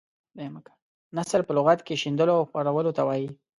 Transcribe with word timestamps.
نثر 1.17 1.39
په 1.45 1.51
لغت 1.57 1.79
کې 1.87 1.95
شیندلو 2.01 2.33
او 2.39 2.43
خورولو 2.49 2.91
ته 2.97 3.01
وايي. 3.07 3.29